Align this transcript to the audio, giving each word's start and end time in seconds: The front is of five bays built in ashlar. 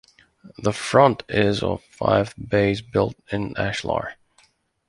The 0.57 0.73
front 0.73 1.21
is 1.29 1.61
of 1.61 1.83
five 1.91 2.33
bays 2.47 2.81
built 2.81 3.13
in 3.31 3.53
ashlar. 3.55 4.15